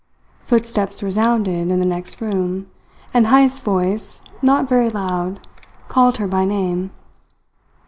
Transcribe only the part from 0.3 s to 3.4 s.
Footsteps resounded in the next room, and